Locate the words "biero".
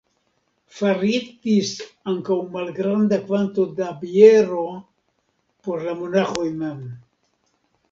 4.01-4.65